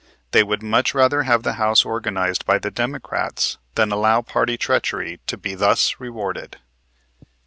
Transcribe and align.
They 0.31 0.41
would 0.41 0.63
much 0.63 0.95
rather 0.95 1.21
have 1.21 1.43
the 1.43 1.53
House 1.61 1.85
organized 1.85 2.43
by 2.43 2.57
the 2.57 2.71
Democrats 2.71 3.59
than 3.75 3.91
allow 3.91 4.23
party 4.23 4.57
treachery 4.57 5.19
to 5.27 5.37
be 5.37 5.53
thus 5.53 5.99
rewarded. 5.99 6.57